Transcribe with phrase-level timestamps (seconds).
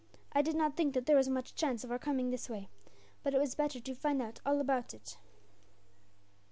[0.31, 2.69] I did not think that there was much chance of our coming this way,
[3.21, 5.19] but it was better to find out all about it."